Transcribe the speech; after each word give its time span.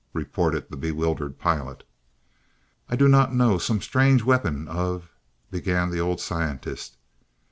reported 0.13 0.67
the 0.67 0.77
bewildered 0.77 1.37
pilot. 1.37 1.83
"I 2.89 2.95
do 2.95 3.07
not 3.07 3.35
know 3.35 3.59
some 3.59 3.81
strange 3.81 4.23
weapon 4.23 4.67
of" 4.67 5.11
began 5.51 5.91
the 5.91 6.01
old 6.01 6.19
scientist. 6.19 6.97